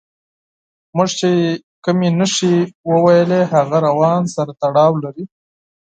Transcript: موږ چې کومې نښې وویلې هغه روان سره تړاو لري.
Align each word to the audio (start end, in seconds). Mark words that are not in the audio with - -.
موږ 0.95 1.09
چې 1.19 1.29
کومې 1.83 2.09
نښې 2.19 2.55
وویلې 2.91 3.41
هغه 3.53 3.77
روان 3.87 4.21
سره 4.35 4.51
تړاو 4.61 4.93
لري. 5.05 5.25